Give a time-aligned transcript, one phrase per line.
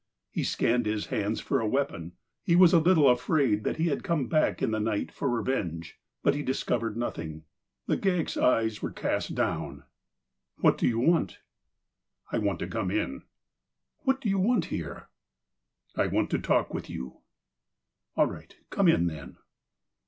[0.31, 2.13] He scanned his hands for a weapon.
[2.41, 5.99] He was a little afraid that he had come back in the night for revenge.
[6.23, 7.43] But he discovered nothing.
[7.87, 9.83] Legale' s eyes were cast down."
[10.61, 11.37] What do you want?"
[12.01, 13.23] *' I want to come in.",^'
[13.99, 15.07] What do you want here?"''
[15.95, 17.17] I want to talk with you."
[18.17, 18.57] ''All right.
[18.71, 19.37] Come in then."